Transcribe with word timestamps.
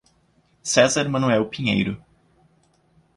Cesar 0.63 1.07
Manoel 1.09 1.45
Pinheiro 1.47 1.95